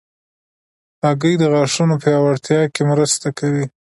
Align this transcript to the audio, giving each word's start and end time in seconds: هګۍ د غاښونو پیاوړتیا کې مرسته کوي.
هګۍ 1.03 1.33
د 1.39 1.43
غاښونو 1.53 1.95
پیاوړتیا 2.03 2.61
کې 2.73 2.81
مرسته 2.91 3.27
کوي. 3.39 3.65